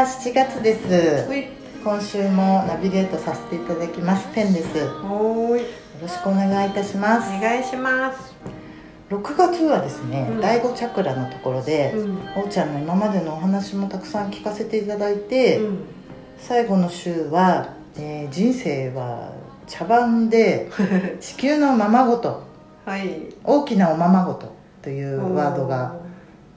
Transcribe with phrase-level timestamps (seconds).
[0.00, 1.28] は、7月です。
[1.84, 4.34] 今週もナビゲートさせていただきます。
[4.34, 4.78] ペンです。
[4.78, 4.88] よ
[6.00, 7.28] ろしくお願いいたします。
[7.36, 8.34] お願いします。
[9.10, 10.40] 6月はですね、うん。
[10.40, 12.16] 第5チャクラのところで、うん。
[12.34, 15.78] おーちゃんの今までのお話もたくさん聞かせていただいて、うん。
[16.38, 19.32] 最後の週は、えー人生は
[19.66, 20.70] 茶番で
[21.20, 22.42] 地球のままごと
[22.86, 23.34] はい。
[23.44, 24.46] 大きなおままごと
[24.80, 25.96] というワードが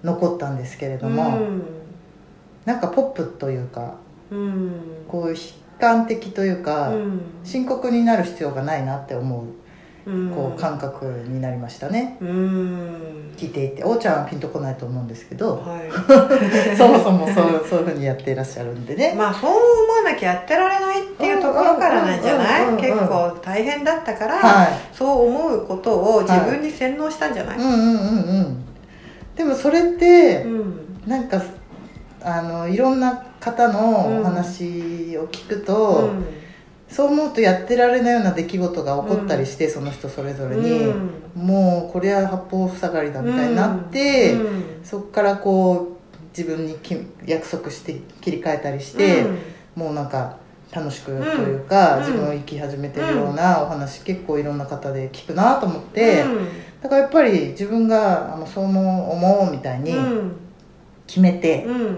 [0.01, 1.39] 残ったんですけれども、
[2.65, 3.95] なんかポップというか
[4.31, 4.39] うん。
[4.39, 4.71] うん
[5.07, 5.39] こういう悲
[5.79, 7.21] 観的というか、うん。
[7.43, 9.43] 深刻になる必要がないなって思
[10.05, 10.31] ううん。
[10.31, 13.33] こう感覚になりましたね、うん。
[13.37, 15.79] 聞いていておーちゃんはピンとこないと思うんですけどは
[16.77, 19.13] そもそもそうそういうふうにやっていらっしゃるんでいね。
[19.17, 22.77] まあそう思わなきゃやってられないっていうところからなんじゃない？
[22.77, 27.57] 結構大変だったから、はそう思うことを自分に洗脳したんじゃない？
[27.57, 27.89] い、うんうんうんう
[28.41, 28.65] ん。
[29.35, 30.73] でもそれってうん。
[31.07, 31.41] なんか
[32.23, 36.11] あのいろんな方のお話を聞くと、
[36.87, 41.11] そう思うとやってられないような出来事が起こったりして、その人それぞれに、うん。
[41.35, 44.79] もうこれは八方塞がりだみたいになって、うん。
[44.83, 49.25] そこからこう自分にき約束して切り替えたりして、
[49.75, 50.37] もうなんか
[50.71, 52.05] 楽しくというか、うん。
[52.05, 56.47] 自分を生き始めてるようなお話、結構いろんな方で聞くなと思って、うん。
[56.81, 60.31] だからやっぱり自分があのそう思う思うみたいにうん。
[61.05, 61.97] 決めて、うん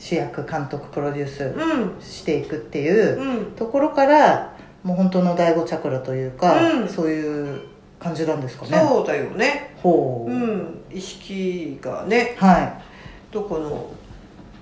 [0.00, 2.00] 主役監督プロデュースうん。
[2.00, 3.52] していくっていううん。
[3.52, 6.88] ところからもう本当の第五チャクラというか、うん。
[6.88, 7.60] そういう
[8.00, 8.78] 感じなんですかね。
[8.78, 9.76] そうだよね。
[9.76, 10.84] ほう、うん。
[10.90, 12.80] 意識がねは
[13.30, 13.92] どこの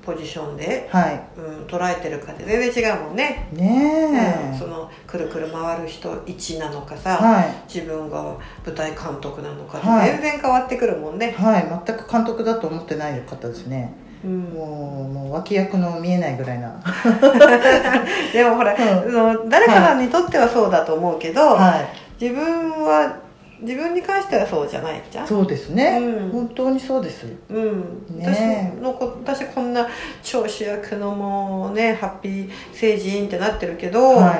[0.04, 0.96] ポジションで、い。
[0.96, 4.58] はうん、捉えてるかって全然違うもんね、いねえ、うん。
[4.58, 7.54] そのくるくる回る人1なのかさ、はい。
[7.72, 8.36] 自分が
[8.66, 10.10] 舞台監督なのかはい。
[10.10, 11.82] 全然変わってくるもんね、はい。
[11.86, 16.68] 全く監督だと思ってない方ですねうん、もうもう脇役の見えないぐらいな。
[18.32, 19.12] でもほら、うん。
[19.12, 22.24] その誰かにとってはそうだと思うけど、はい。
[22.24, 23.16] 自分は
[23.60, 25.26] 自分に関してはそうじゃないじゃん。
[25.26, 26.30] そうですね、うん。
[26.30, 27.26] 本当にそうです。
[27.48, 28.72] うん、ね。
[28.76, 29.86] 私のこ私こんな
[30.22, 34.38] 超主役のもうねハッピー星人ってなってるけど、は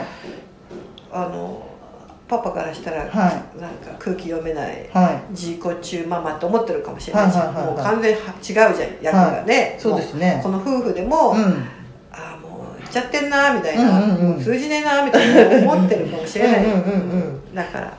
[1.13, 1.68] あの
[2.29, 4.89] パパからしたら、はなんか空気読めないい。
[4.93, 7.75] は自己中ママって思ってるかもしれないし、はいはいはいはい。
[7.75, 8.73] もう完全に違うじゃん
[9.03, 10.41] 役がね、いそうですね。
[10.43, 11.39] この夫婦でも、うん。
[12.13, 14.43] ああもう行っちゃってんなみたいな、うんうんうん。
[14.43, 17.17] 通じねえなみたいな思ってるかもしれない、うんうんうんう
[17.51, 17.55] ん。
[17.55, 17.95] だから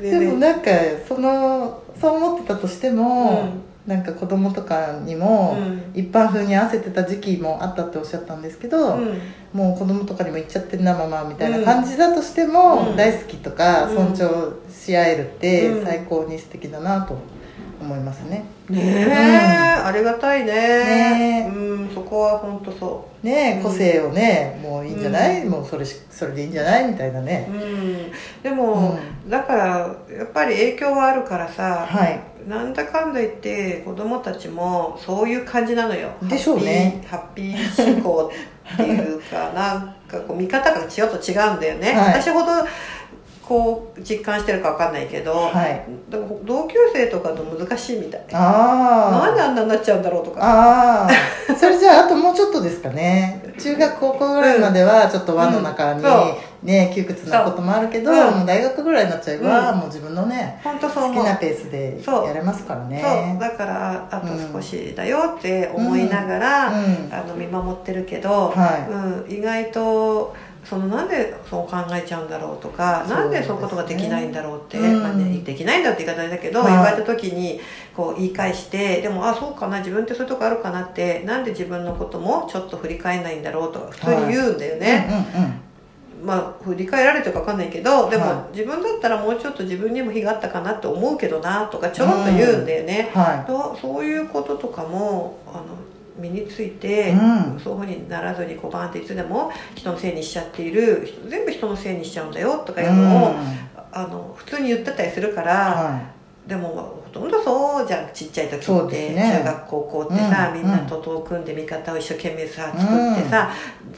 [0.00, 0.70] でもなんか
[1.08, 3.48] そのそう思ってたとしても、
[3.88, 5.82] なんか子供とかにも、うん。
[5.98, 9.18] 一般風に合わせてた時期もあったっておっしゃったんですけど、うん。
[9.54, 12.96] もう子供とかにも言っちゃってんなママみたいな感じだとしても、うん。
[12.96, 14.14] 大好きとかうん。
[14.14, 15.84] 尊重し合えるってうん。
[15.86, 17.16] 最高に素敵だなと
[17.80, 18.44] 思いますね。
[18.68, 19.86] ねえ、うん。
[19.86, 20.52] ありがたいね。
[20.52, 23.62] ねうんそこは本当そねえうん。
[23.62, 25.50] 個性をねもういいんじゃない、うん。
[25.50, 26.88] もうそれしそれでいいんじゃない？
[26.88, 27.48] みたいなう、ね。
[27.50, 29.64] うん、でも、だから
[30.14, 36.10] やっぱり影響はあるからさ、はいなんだかんだ言って子供たちもそういう感じなのよ。
[36.22, 37.04] でしょうね。
[37.06, 38.32] ハッピーハッピー思考
[38.74, 42.20] っていうか なんかこう見方がちょっと違うんだよね、はい。
[42.20, 42.46] 私ほど
[43.48, 45.82] こう実感してるか分かんないけど、はい。
[46.10, 48.26] でも同級生とかと難しいみたい。
[48.32, 50.40] ああなんであんなになっちゃうんだろうとか。
[50.42, 53.42] ああそれじゃああともうちょっとですかね。
[53.58, 56.04] 中学高校ぐらいまではちょっと輪の中に
[56.62, 58.30] ね窮屈なこともあるけど、そう。
[58.32, 59.78] もう大学ぐらいになっちゃえば、うん。
[59.78, 62.26] もう自分のね本当そう好きなペースでそう。
[62.26, 62.90] やれますからそう。
[62.90, 67.08] ねだからあと少しだよって思いながら、うん。
[67.10, 70.36] あの見守ってるけど、はうん、意外と
[70.68, 75.02] そのなんでそう考えちゃうんだろうとかそうなんでそういうことができないんだろうって、うん。
[75.02, 76.72] まあね、できないんだって言い方だけど、はい。
[76.72, 77.58] 言われた時に
[77.96, 84.80] こう言い返してでもあそうかな自分ってそういうとこあるかなってなんで自分のこともちょっと振り返らないんだろうとか普通に言うんだよい。
[84.80, 85.60] ね、うんうん。
[86.24, 95.77] まあ振り返られてるか分かんないけどでも、は自分だったらもうちょっと自分にも非があったかなって思うけどなとかちょろっと言うんだよね、うんはとそういうこととかもあの
[96.18, 97.14] 身について、う
[97.56, 97.60] ん。
[97.62, 103.36] そういうふうにならずにこうバーンっていつでも人のせいにしちゃっている人全部人のせいにしちゃうんだよとかいいうのを、うん。
[103.90, 106.00] あの普通に言ってたりするから、は
[106.46, 109.38] でもまあほとんどそうじゃんちっちゃい時って、ね。
[109.38, 113.50] 中学高校ってさ、うんみんなと手を組んで味方を一生懸命さ作ってさ、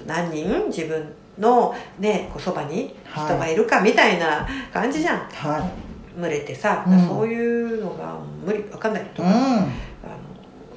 [0.06, 5.20] 何人自分のねこうそばに人がいるかみたいな感じじゃん、い。
[5.32, 5.70] は
[6.18, 7.06] 群れてさ、うん。
[7.06, 9.72] そういうのが無理わかんないとい、か、うん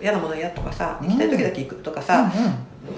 [0.03, 1.07] 嫌なもの嫌とかさうん。
[1.07, 2.29] 行きたい時だけ行くとかうさ、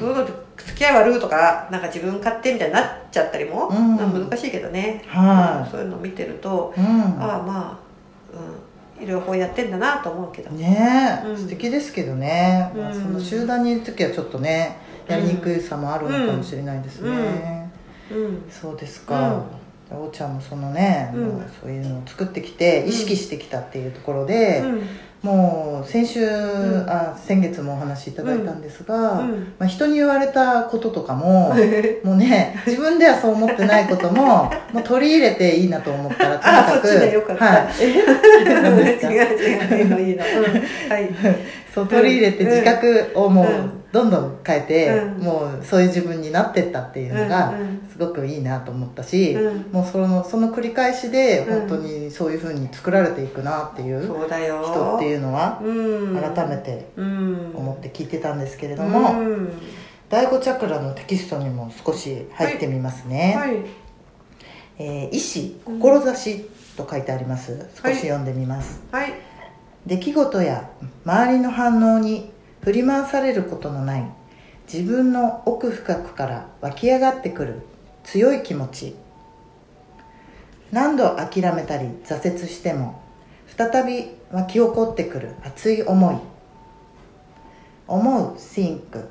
[0.01, 0.25] ういうの
[0.57, 3.97] 付き合い悪いとかなんか自分勝手みたいになっちゃったりも、うん。
[3.97, 5.71] 難しいけどね、はい。
[5.71, 6.83] そういうのを見てると、うん。
[7.21, 10.49] ああまあ、うん、両方やってんだなと思うけど。
[10.49, 11.37] ねえ、うん。
[11.37, 13.01] 素敵ですけどね、まあ、うん。
[13.03, 17.71] その集団にいる時はちょっとねやりにくさもあるのかもしれないですね、
[18.11, 18.43] うん。
[18.49, 19.43] そうですか、
[19.91, 21.21] おーちゃんもそのね、うん。
[21.25, 24.81] もうそういうのを作ってきて意識してきたっていうところで、うん
[25.25, 26.85] もう先週、ん。
[26.87, 29.53] あ先月もお話しいただいたんですが、うん。
[29.57, 31.55] まあ、人に言われたこととかも
[32.05, 36.87] もうね自分ではそう思ってないことも もう取り入れていいなと思ったらとにかく
[41.73, 43.71] そう取り入れて自覚をもううん。
[43.95, 45.23] どんどん変えて、うん。
[45.23, 49.71] もうそういう自分になってったっていうのがうんうんすごくいいなと思ったし、うん。
[49.71, 51.59] もうそのその繰り返しでうん。
[51.69, 56.17] 本当にそういうふうに作られていくなっていう人っていうのはうん。
[56.17, 59.49] 改めてうん思って聞いてたんですけれども、うん。
[60.09, 63.55] 第5チャクラのテキストにも少し入ってみますね、はい。
[64.77, 67.69] えー意志志と書いてあります。
[67.81, 69.13] 少し読んでみます、はい。
[69.85, 70.69] 出来事や
[71.05, 72.29] 周りの反応に
[72.61, 74.11] 振り回されることのない
[74.71, 77.61] 自分の奥深くから湧き上がってくる
[78.05, 78.95] 強い気持ち。
[80.71, 83.01] 何度諦めたり挫折しても
[83.55, 86.15] 再び湧き起こってくる熱い思い。
[87.87, 89.07] 思う think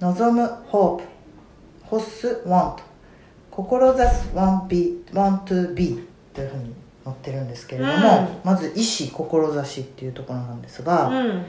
[0.00, 1.02] 望む hope
[1.90, 2.78] 欲す want
[3.50, 5.98] 志す want, be, want to be
[6.32, 8.28] というふうに載ってるんですけれども、うん。
[8.44, 11.44] まず意志志っていうところなんですが、うん。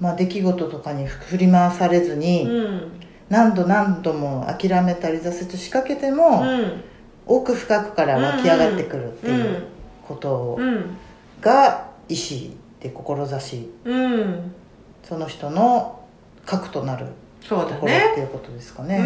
[0.00, 6.82] まあ、出来事とかに振り回されずに、うん何度何度も諦めたり挫折しかけても、うん。
[7.28, 9.64] 奥深くから湧き上がってくるっていう
[10.06, 10.96] ことうん。
[11.40, 14.54] が意志で志うん。
[15.02, 16.04] その人の
[16.44, 17.06] 核となる
[17.48, 19.04] ところっていうことですかね。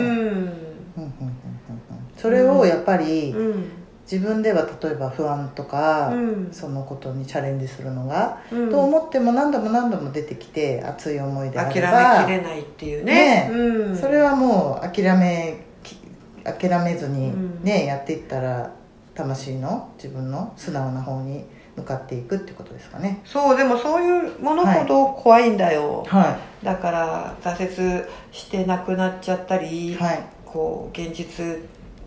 [2.18, 3.79] それをやっぱりうん
[4.10, 6.48] 自分では例えば不安とか、うん。
[6.50, 8.70] そのことにチャレンジするのが、うん。
[8.70, 13.48] と思っても何度も何度も出てきて熱い思いであ諦めればきれないっていうね。
[13.48, 13.96] ねうん。
[13.96, 15.96] それはもう諦めき
[16.42, 17.62] 諦めずにうん。
[17.62, 18.72] ね、やっていったら
[19.14, 21.44] 魂の自分の素直な方に
[21.76, 23.20] 向かっていくってことですかね。
[23.24, 30.22] そうでもそういうものほど怖いんだよ、はだから挫折してなくなっちゃったり、いはい。
[30.44, 31.60] こう現実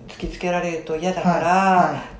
[0.07, 2.13] 突きつけられると嫌だから、は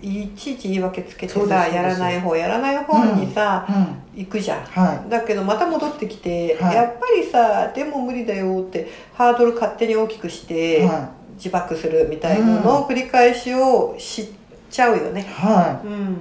[0.00, 4.24] いちいち言い訳つけてさやらない方やらない方にさ、いうん。
[4.26, 4.62] 行くじゃん。
[4.64, 6.76] はだけどまた戻ってきて、はい。
[6.76, 14.28] やっぱりさでも無理だよってハードル勝手に大きくして、は自爆するみたいなのを繰り返しを知っ
[14.70, 15.22] ちゃうよね。
[15.22, 15.24] い。
[15.24, 16.12] はうん。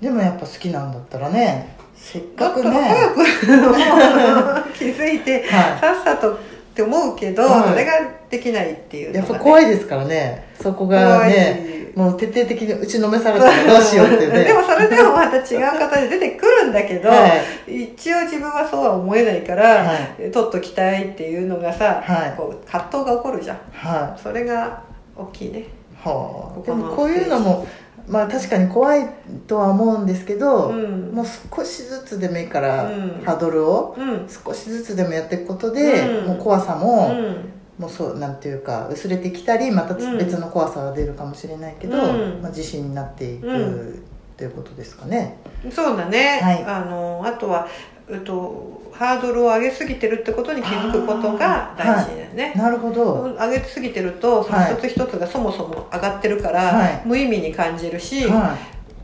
[0.00, 1.76] いでもやっぱ好きなんだったらね。
[1.96, 2.70] せっかくね。
[2.70, 4.74] ら早く。
[4.78, 6.38] 気づいてはさっさと
[6.72, 7.68] って思うけど、はい。
[7.68, 7.92] それが
[8.30, 10.48] できないっていういやっぱ怖いですからね。
[10.58, 14.44] そこがねもう徹底的に打ちのめされたら どうしようっていうね。
[14.44, 15.44] でもそれでもまた違う
[15.78, 17.26] 形で出てくるんだけど、は
[17.68, 17.82] い。
[17.82, 22.34] 一応自分はそうは思えないから、は取っときたいっていうのがさ、はい。
[22.36, 23.58] こう葛藤が起こるじゃん。
[23.72, 24.80] はそれが
[25.14, 25.58] 大きいね。
[25.58, 25.64] い
[26.02, 26.58] はあ。
[26.58, 27.66] こでもこういうのも
[28.08, 29.08] まあ確かに怖い
[29.46, 31.10] とは思うんですけど、うん。
[31.12, 33.22] もう少しずつでもいいから、うん。
[33.24, 34.28] ハードルをうん。
[34.28, 36.26] 少しずつでもやっていくことで、うん。
[36.28, 37.36] もう怖さうも、ん。
[37.78, 40.18] もうそうなんていうか薄れてきたりまたうん。
[40.18, 42.40] 別の怖さが出るかもしれないけど、うん。
[42.42, 44.02] まあ、自信になっていく、うん。
[44.36, 45.36] ということですかね。
[45.70, 46.64] そうだね、はい。
[46.64, 47.68] あのあとは、
[48.10, 54.74] えっと、ハードルを上げすぎてるってことに気づくことが大事だよね、なるほど、上げすぎてるとそのはい。
[54.74, 57.02] 一つ一つがそもそも上がってるから、はい。
[57.04, 58.56] 無意味に感じるし、は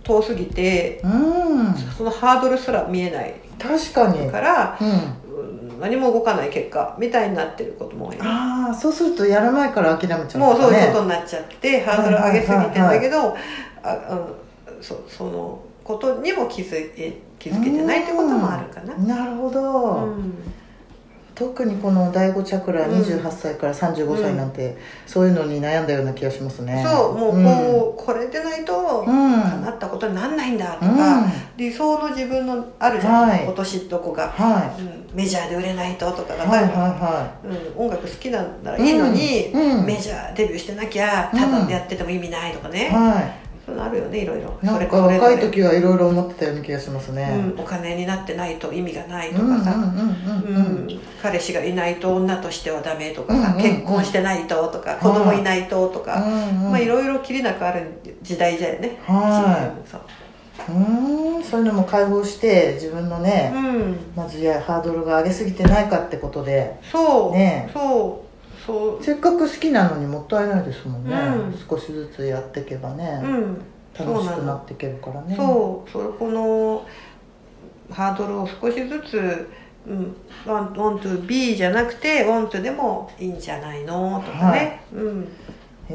[0.02, 1.74] 遠すぎてい、うん。
[1.96, 3.34] そのハードルすら見えない。
[3.58, 5.18] 確かに、から、うん、うん
[5.80, 8.16] 何も動かない結果みたいになってることも多い。
[8.16, 10.46] ねああそうするとやる前から諦めちゃうね。
[10.46, 13.36] もうそういうことになっちゃってハードル上げすぎてんだけど、
[13.82, 18.94] あうんそそのことにも気づい気づけてないってこともあるかな。
[18.96, 20.32] なるほど、うん。
[21.34, 23.00] 特にこの第5チャクラうん。
[23.00, 24.76] 28歳から35歳なんて、
[25.06, 26.84] そういうのに悩んだような気がしますね。
[26.84, 30.96] そうもうこう、これでないとうん、うん叶ったことになんないんだとうん。
[30.96, 31.26] か、
[31.56, 33.44] 理想の自分のあるじゃん、はい。
[33.44, 35.16] 今年どこが、はうん。
[35.16, 37.30] メジャーで売れないととかいが、はいは
[37.76, 39.78] うん、音楽好きなんならいいのに、うん。
[39.78, 39.86] うん。
[39.86, 44.58] メジャーデビューしてなきゃただでやってても意味ないとかいね、はいあるよねいろいろ。
[44.62, 47.52] いなんか若い時はいろいろ思ってたような気がしますれね。
[47.56, 49.74] うん、お金になってないと意味がないとかさ、
[51.22, 53.62] 彼氏がいないと女としてはダメとかさ、うんうんうん。
[53.62, 56.70] 結婚してないととか子供いないととか、うんうん。
[56.70, 57.82] まあいろいろきりなくある
[58.22, 58.98] 時代だよね。
[59.06, 60.00] はそう。
[60.68, 63.96] うーんそういうのも解放して自分のね、うん。
[64.16, 66.78] まずやハードルが上げすぎてないかってことで。
[66.90, 67.70] そう、ね。
[67.72, 68.27] そう
[68.68, 69.02] そう。
[69.02, 71.16] せっかく好きなのにもったいないですもんね、う
[71.48, 71.58] ん。
[71.68, 73.58] 少しずつやっていけばね、うん。
[73.98, 75.34] 楽しくなっていけるからね。
[75.34, 75.90] そう。
[75.90, 76.86] そこの
[77.90, 79.50] ハードルを少しずつ
[79.86, 84.22] うん、want, want to be じゃなくて want でもいいんじゃないの？
[84.22, 85.28] とかね、はい、うん、
[85.88, 85.94] え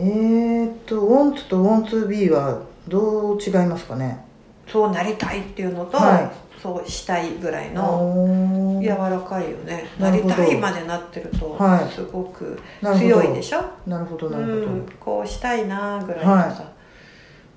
[0.63, 4.25] ー、っと want と want to be はどう違いますかね？
[4.67, 6.31] そうなりたいっていうのと、はい、
[6.63, 9.83] そうしたいぐらいの柔らかいよね。
[9.99, 11.59] なりたいまでなってると
[11.93, 13.61] すごく強いでしょ？
[13.85, 16.71] なるほどなるほど、うん、こうしたいなぐらいのさ、は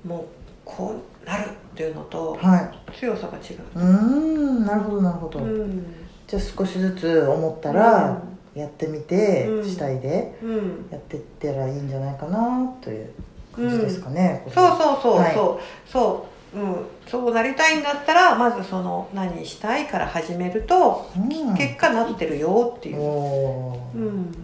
[0.05, 0.25] い、もう
[0.65, 2.37] こうなるっていうのと
[2.99, 3.61] 強さが違う。
[3.77, 3.85] う
[4.61, 4.67] ん。
[4.67, 5.87] なるほどなるほど、うん。
[6.27, 8.21] じゃあ少しずつ思ったら、
[8.57, 10.37] やってみて、うん、したいで、
[10.91, 13.11] やっていったらいいんじゃないかなという
[13.55, 15.91] 感じですかね、うん、そうそうそう、はい、そう。
[15.93, 24.35] そううんそうなりたいんだったらまずその何したいから始めると、うん、結果なってるよっていう、うん、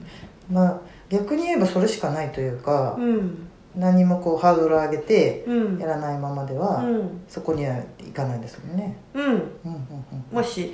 [0.51, 5.45] まあ逆に言えばそれしかないというか、うん、何もこうハードル上げて
[5.79, 6.85] やらないままでは、
[7.29, 9.25] そこにはいかないですもんね、うん。
[9.25, 10.73] うんうんうん、もし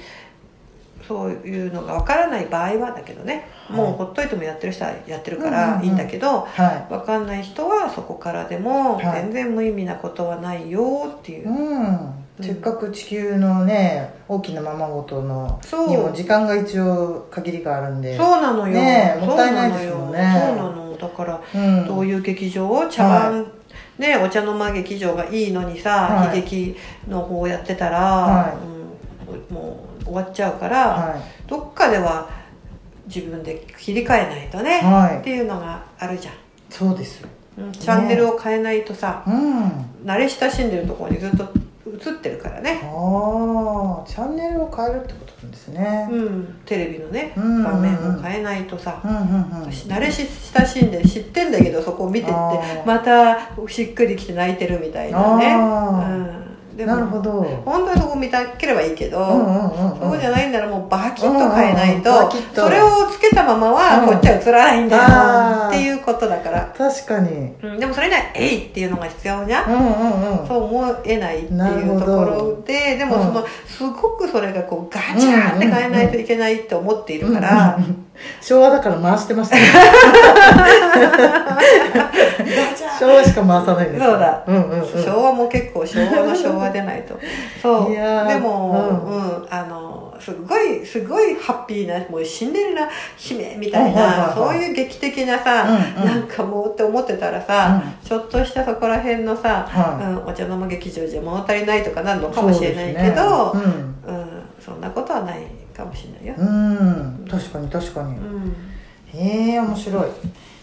[1.06, 12.24] そういうのがわからない場合はだけどね、はい、もうほっといてもやってる人はやってるからいいんだけど、はい、分かんない人はそこからでも全然無意味なことはないよっていう、うん。
[12.40, 18.16] せっかく地球のね大きなままごとのにも時間が一応限りがあるんで。
[18.16, 20.46] そうなのよ、ね、もったいないですもんね。
[20.46, 23.48] そうなのだから、うん、どういう劇場を茶碗、は
[23.98, 26.76] い、ねお茶の間劇場がいいのにさ、悲劇
[27.08, 28.56] の方やってたら、
[29.30, 32.28] うん、もう終わっちゃうから、はい、どっかでは
[33.06, 36.34] 自分で切り替えないとね、はい、っていうのがあるじゃん。
[36.70, 37.24] そうです。
[37.56, 41.44] うん、チャンネルを変えないとさ、ね、うん、慣れ親しんでるところにずっと
[41.86, 42.80] 映ってるからね。
[42.84, 46.08] ああチャンネルを変えるってことなんですね。
[46.10, 52.32] うんテレビのね、うんうんうん、画面を変えないとさ、うんうんうん、慣れ親しんで知ってんだけどそこを見てって
[52.86, 56.47] またしっくりきて泣いてるみたいなね、うん
[56.88, 57.42] なるほど。
[57.64, 59.18] 本当はそこ見たければいいけど、
[60.00, 66.74] そうじゃないんならもうバキッと変えないとそれをつけたままはこっちは映らないんだよ、うん、っていうことだから。
[66.76, 78.07] 確かに、うん、でもそれには「えい!」っていうのが必要じゃん,、うんうんうん、そう思えないっていうところででもその、すごくそれがこうガチャンって変えないといけないって思っているから、うんうんうん
[78.40, 79.62] 昭和だから回してましたね。
[82.98, 84.04] 昭和しか回さないです。
[84.04, 87.18] そうだ、うんうんうん、昭和も結構昭和の昭和でないと。
[87.62, 87.90] そう。
[87.92, 95.64] でも、うん、うん、あのすごいすごいハッピーなもうシンデレラ姫みたいな、そういう劇的なさ、
[95.96, 103.64] うんうん、なんかもうって思ってたらさ、うん、ちょっとしたそこら辺のさ、はい、うん、お茶の間劇場じゃ物足りないとかなるのかもしれないけどそ、ね,、
[104.06, 104.28] うん。
[104.60, 106.34] そんなことはないかもしれないよ。
[106.36, 107.26] うん。
[107.30, 108.56] 確かに確かに、うん、
[109.06, 110.06] へえ面白い。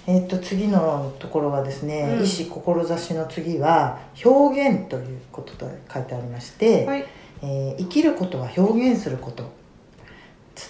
[0.08, 7.06] えー、っと次のところはですね、うん、意思志の次は表現ということと書いてありまして、はい、
[7.42, 9.52] えー、生きることは表現すること。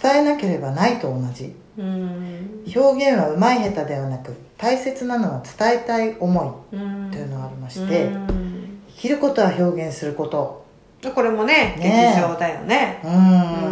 [0.02, 10.66] 伝えなければないと同じ、うん、表現はうまい下手ではなく大切なのは伝えたい思いというのがありまして、うん、生きることは表現すること。
[11.14, 12.14] これもねね。
[12.16, 13.00] 劇場だよね。
[13.04, 13.65] うん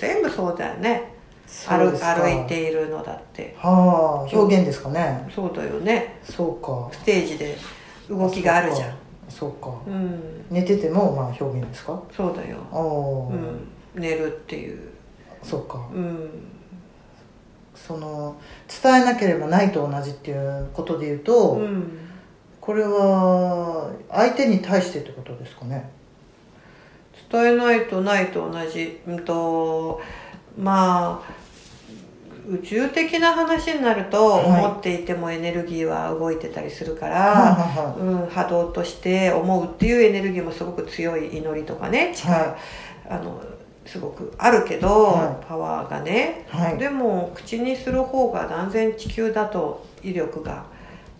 [0.00, 1.12] 全部そうだよね。
[1.66, 3.54] 歩歩いているのだって。
[3.58, 5.28] はあ表現ですかね。
[5.34, 6.18] そうだよね。
[6.24, 6.88] そうか。
[6.92, 7.56] ステージで
[8.08, 8.94] 動きがあるじゃん。
[9.28, 12.02] そうか、うん、寝ててもまあ表現ですか？
[12.16, 12.56] そうだよ。
[12.72, 14.90] あ、うん、寝るっていう。
[15.42, 15.86] そうか。
[15.92, 16.30] うん。
[17.74, 18.36] その
[18.82, 21.98] 伝えなければないと同じっていうことで言うと、うん、
[22.60, 25.90] これは相手に対してってことですかね？
[27.30, 30.00] 伝えないとないと同じ、うんと
[30.58, 31.40] まあ
[32.48, 42.56] 宇宙的な話になると、思っていてもエネルギーは動いてたりするから、うん、波動として思うっていうエネルギーもすごく強い祈りとかね力、はい、
[43.08, 43.40] あの
[43.86, 50.64] すごくあるけど、はい、パワーがね、はい、でも口にする方が断然地球だと威力が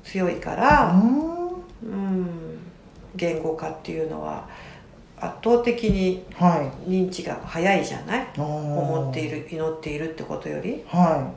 [0.03, 2.59] 強いからうん
[3.15, 4.49] 言語化っていうのは
[5.21, 6.25] 圧倒的に
[6.89, 10.83] 認知が早いじゃない、はい、思っている祈っているってことより？
[10.89, 11.33] は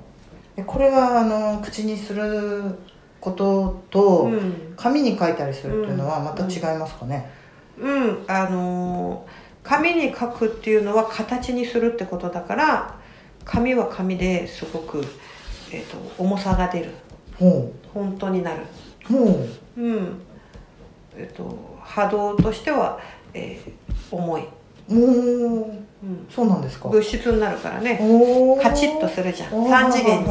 [0.57, 0.63] い。
[0.63, 2.75] これはあの口にする
[3.19, 7.29] ことと、うん、紙に書いたりするっていうのはまた違いますかね？
[7.77, 9.25] うん、うん、あの
[9.63, 12.95] 紙に書くっていうのは形にするってことだから
[13.45, 15.03] 紙は紙ですごく、
[15.71, 16.91] えーと、重さが出る。
[17.93, 18.61] 本当になる。
[19.09, 19.81] う。
[19.81, 20.21] ん。
[21.17, 22.99] えっ、ー、と波動としては
[23.33, 24.43] えー、重い。
[24.89, 26.89] おお、うん、そうなんですか。
[26.89, 27.97] 物質になるからね。
[28.61, 29.51] カチッとするじゃん。
[29.51, 30.27] 3次元に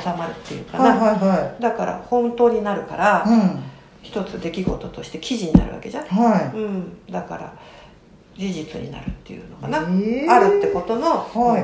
[0.00, 3.62] 収まるっていうかな、はいはいはい、だから本当になるから、うん、
[4.02, 7.52] 一つ出来事として記事になるわけじゃん、はうん、だから
[8.36, 10.30] 事実になるっていうのかいな、えー。
[10.30, 11.62] あるってことの、はい。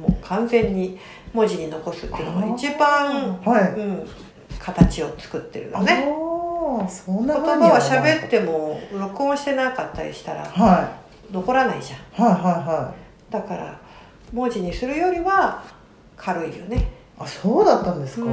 [0.00, 0.98] もう完全に
[1.34, 3.78] 文字に残すっていうのが一番、はい。
[3.78, 4.08] うん、
[4.58, 6.06] 形を作ってるよね
[6.88, 10.98] そんな言葉は喋っても録音してなかったりしたらは
[11.30, 12.00] 残らないじゃん。
[12.00, 12.94] いはいはいは
[13.30, 13.32] い。
[13.32, 13.80] だから
[14.32, 15.62] 文字にするよりは
[16.16, 16.88] 軽いよね。
[17.18, 18.30] あそうだったんですか、うん。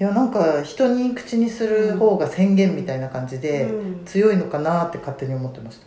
[0.00, 4.04] いやなんか人に口にする方が宣言みたいな感じでうん。
[4.04, 5.86] 強いのかなって勝手に思ってました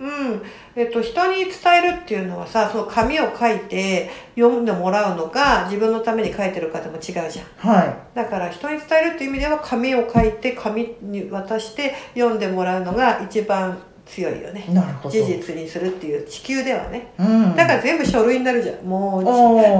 [0.00, 0.42] うん。
[0.74, 7.28] えっと、人に伝えるっていうのはさその紙を書いて読んでもらうのか自分のために書いてるかでも違うじゃん。
[7.56, 14.66] はだから人に伝えるっていう意味では紙を書いて紙に渡して読んでもらうのが一番強いよね。
[14.68, 15.10] いなるほど。
[15.10, 17.12] 事実にするっていう地球ではね。
[17.18, 17.56] うん。
[17.56, 18.84] だから全部書類になるじゃん。
[18.84, 19.24] もう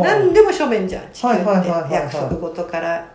[0.05, 1.11] 何でも書面じゃん。
[1.13, 1.45] 地球って。
[1.45, 1.93] はいはいはいはいはい。
[1.93, 3.15] 約束事から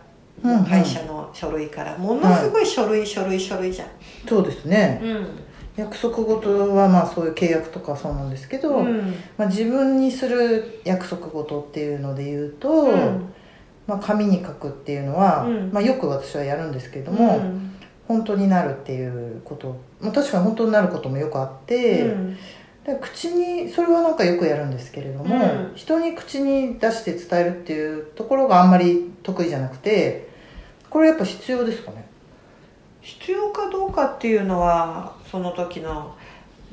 [0.68, 1.96] 会社の書類から。
[1.96, 3.88] ものすごい書類書類書類じゃん。
[4.28, 5.00] そうですね。
[5.02, 9.14] うん約束事はまあそういう契約とかそうなんですけど、うん。
[9.38, 13.32] まあ、自分にする約束事っていうので言うと、うん。
[13.86, 15.70] まあ、紙に書くっていうのは、うん。
[15.72, 17.72] まあ、よく私はやるんですけれども、うん。
[18.08, 22.36] 本当になるっていうこと、まあ、確かに本当になることもよくあって、うん。
[22.82, 25.72] で口にそれはなんかよくやるんですけれども、うん。
[25.74, 30.30] 人に口に出して伝えるっていうところがあんまり得意じゃなくて
[30.88, 32.08] これやっぱ必要ですかね？
[33.02, 36.16] 必要かどうかっていうのはその時の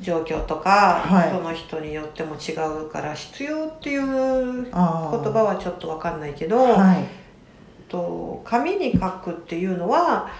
[0.00, 1.30] 状況とか、はい。
[1.30, 2.52] その人によっても違
[2.84, 7.04] うから必要っていう言葉はちょっと分かんないけど、はい。
[7.88, 10.30] と紙に書くっていうのは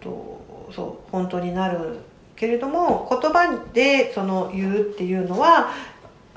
[0.00, 1.98] とそう本当になる
[2.36, 5.70] けれども言葉でその言うっていうのは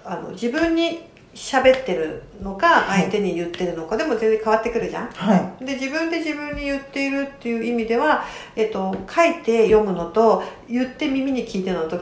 [0.04, 1.02] あの自分に
[1.38, 3.02] 喋ってるのかはい。
[3.02, 5.08] 相手に言ってるのかでも全然変わってくるじゃん。
[5.12, 5.66] はい。
[5.66, 8.24] で自分で自分に言っているっていう意味では、
[8.56, 12.00] えっと、書いて読むのと言って耳に聞いてるのと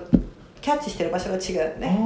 [0.61, 1.99] キャッチしてる場所が違うよね。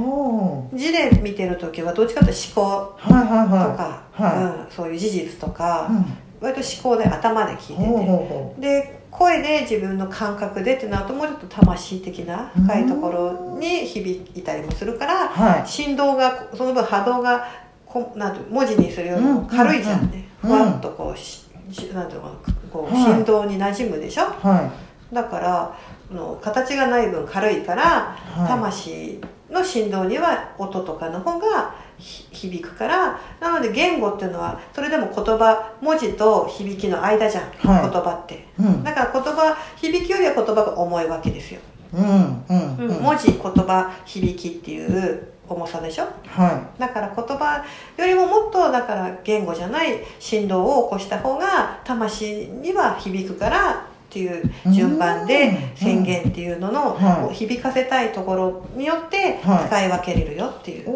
[0.74, 6.04] 字で見てる時はどっちかというと思考はいはいとはか、はうん、そういう事実とか、い、うん。
[6.40, 8.60] 割と思考で頭で聞いてて。
[8.60, 15.68] で声で自分の感覚でってなるともうちょっと魂的な深いところに響いたりもするからはい。
[15.68, 17.46] 振動がその分波動が
[17.84, 23.02] こなんて文字にするよりも軽いじゃんね、ふわっとこうなんていうのかなこうはい。
[23.16, 24.22] 振動に馴染むでしょ？
[24.24, 24.72] は
[25.12, 25.76] だから
[26.10, 28.16] あの形がない分軽いから、
[28.48, 37.90] 魂の振動には音とかの方がひ響くからなので言語っていうのはそれでも言葉文字と響きの間じゃん、はい。
[37.90, 38.46] 言葉って。
[38.58, 38.82] うん。
[38.82, 41.60] だから言葉響きよりは言葉が重いわけですよ、
[41.92, 42.88] うんうんうん。
[42.88, 46.04] うん文字言葉響きっていう重さでしょ？
[46.28, 47.64] はだから言葉
[47.96, 53.72] よりももっとだから言語じゃない振動を起こした方が魂には響くから
[54.10, 55.26] っていう順番うん。
[55.26, 59.66] で宣言っていうのの響かせたいところによってはい。
[59.66, 60.88] 使い分けれるよっていい、う。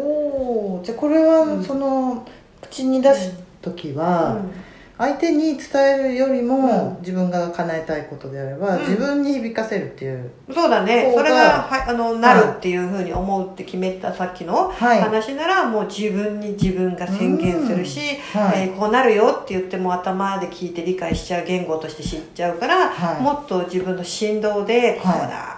[0.83, 1.63] じゃあこれはうん。
[1.63, 2.27] その
[2.61, 4.51] 口に出す時は、うん。
[4.97, 5.67] 相手に伝
[5.99, 7.01] えるよりもうん。
[7.01, 8.81] 自分が叶えたいことであれば、うん。
[8.81, 11.11] 自分に響かせるっていうそうだね。
[11.13, 15.01] それがはあのなるっていうふうに思うって決めたさっきのはい。
[15.01, 17.99] 話ならもう自分に自分が宣言するし、
[18.33, 23.21] はい、えーこうなるよって言っても頭で聞いて理解しちゃう言語として知っちゃうから、はい。
[23.21, 25.54] もっと自分の振動でこうはいだ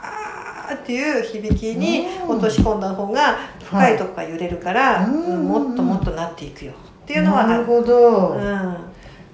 [0.71, 2.35] ーっていう響きにうん。
[2.37, 5.47] 落とし込んだ方が深いとこが揺れるから、うんうん。
[5.47, 6.73] もっともっとなっていくよ。
[7.03, 7.49] っていうのはある。
[7.49, 8.77] なるほど、うん。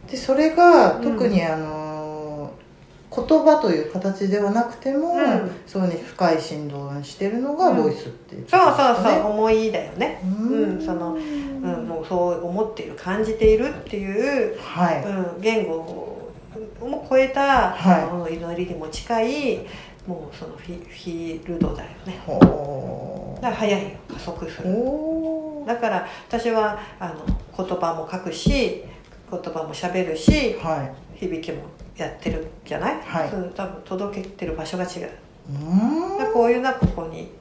[0.10, 1.04] でそれがうん。
[1.04, 2.52] 特にあの、
[3.15, 5.52] 言葉という形ではなくても、うん。
[5.67, 7.84] そうに深い振動にしてるのがうん。
[7.84, 10.74] ボイスっていう、そうそうそう思いだよね、うん。
[10.76, 10.82] うん。
[10.82, 11.17] そのう
[11.65, 16.19] ん、もうそう思っている感じているっていう、はい、うん、言語
[16.82, 18.34] も超えた、はい。
[18.36, 19.65] 祈りにも近い
[20.08, 22.22] もうそのフィフィールドだよね。
[22.26, 27.26] ほだから早いよ加速すうるだから私はあの
[27.58, 28.84] 言葉も書くし
[29.32, 30.84] 言葉もしゃべるしは
[31.16, 31.20] い。
[31.20, 31.63] 響きも
[31.96, 33.30] やってるじゃない、はい。
[33.30, 35.10] そう多分届けてる場所が違う。
[35.50, 36.34] うーん。
[36.34, 37.32] こういうなここに。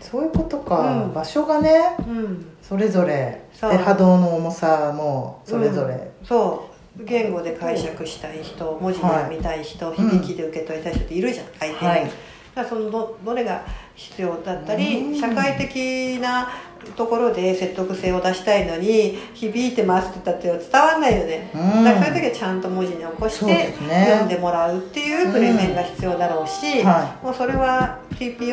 [0.00, 1.14] そういうことか、うん。
[1.14, 2.46] 場所がねうん。
[2.62, 3.42] それぞれ。
[3.60, 6.65] 波動の重さもそれぞれ、そう
[7.04, 12.04] 言語で解釈したい人文字で見たい人、い響きで受け取りたい人っているじゃん相手に、はい。
[12.04, 12.14] だか
[12.62, 15.20] らそのどどれが必要だったり、うん。
[15.20, 16.48] 社会的な
[16.96, 21.84] ところで説得性を出したいのに響いてますって言ったって伝わんないよね、うん。
[21.84, 24.06] だからそういう時はちゃんと文字に起こしてすね。
[24.10, 28.50] 読んでもらうっていうプレゼンが必要だろうし、はもうそれは TPO に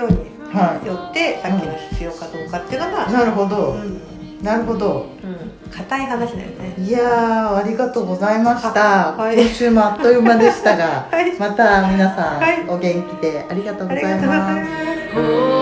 [0.54, 4.02] はよってさっきの必要かどうかっていうのが、なるほど、うん
[4.44, 5.08] なるほど。
[5.24, 5.72] うん。
[5.72, 6.76] 硬い話だよね。
[6.78, 9.38] いやーありがとうございました、あはい。
[9.38, 11.40] 今週もあっという間でしたが、はい。
[11.40, 12.66] また皆さん、はい。
[12.68, 14.66] お元気でありがとうございま
[15.48, 15.53] す